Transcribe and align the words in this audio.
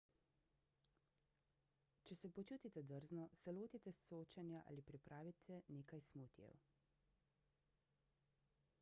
če 2.09 2.17
se 2.21 2.31
počutite 2.37 2.81
drzno 2.91 3.27
se 3.41 3.55
lotite 3.59 3.93
sočenja 3.99 4.63
ali 4.73 4.87
pripravite 4.89 5.61
nekaj 5.77 6.03
smutijev 6.09 6.61